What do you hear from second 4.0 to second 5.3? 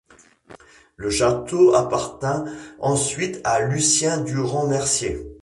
Durand-Mercier.